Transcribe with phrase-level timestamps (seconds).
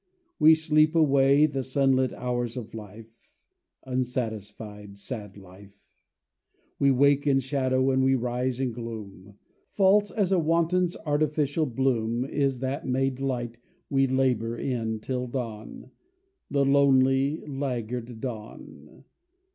[0.39, 3.29] We sleep away the sunlit hours of life
[3.85, 5.79] (Unsatisfied, sad life),
[6.79, 9.37] We wake in shadow and we rise in gloom.
[9.69, 13.59] False as a wanton's artificial bloom Is that made light
[13.91, 15.91] we labour in till dawn
[16.49, 19.03] (The lonely, laggard dawn).